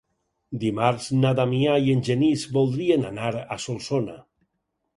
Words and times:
Dimarts 0.61 1.09
na 1.25 1.33
Damià 1.41 1.75
i 1.89 1.93
en 1.97 2.01
Genís 2.09 2.47
voldrien 2.57 3.07
anar 3.13 3.31
a 3.37 3.61
Solsona. 3.69 4.21